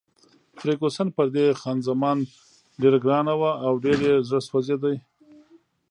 فرګوسن 0.57 1.07
پر 1.15 1.27
دې 1.35 1.45
خان 1.61 1.77
زمان 1.87 2.17
ډېره 2.81 2.97
ګرانه 3.03 3.33
وه 3.39 3.51
او 3.65 3.73
ډېر 3.83 3.97
یې 4.07 4.13
زړه 4.27 4.39
سوځېده. 4.47 4.91